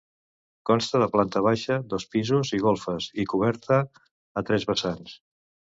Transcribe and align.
Consta 0.69 1.01
de 1.03 1.07
planta 1.15 1.43
baixa, 1.49 1.77
dos 1.93 2.07
pisos 2.15 2.53
i 2.59 2.63
golfes 2.65 3.11
i 3.25 3.29
coberta 3.35 3.83
a 4.43 4.49
tres 4.51 4.71
vessants. 4.73 5.21